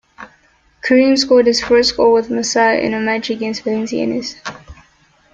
Karim 0.81 1.15
scored 1.15 1.45
his 1.45 1.61
first 1.61 1.95
goal 1.95 2.11
with 2.11 2.31
Marseille 2.31 2.79
in 2.79 2.95
a 2.95 2.99
match 2.99 3.29
against 3.29 3.61
Valenciennes. 3.61 4.35